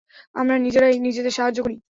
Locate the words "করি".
1.65-1.75